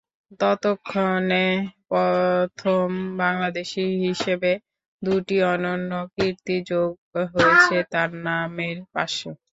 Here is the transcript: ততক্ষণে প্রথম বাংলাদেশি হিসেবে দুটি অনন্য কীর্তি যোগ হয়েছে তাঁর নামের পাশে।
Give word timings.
ততক্ষণে 0.39 1.45
প্রথম 1.89 2.87
বাংলাদেশি 3.19 3.83
হিসেবে 4.05 4.51
দুটি 5.01 5.37
অনন্য 5.51 5.91
কীর্তি 6.13 6.55
যোগ 6.69 6.91
হয়েছে 7.33 7.77
তাঁর 7.91 8.09
নামের 8.25 8.77
পাশে। 8.93 9.29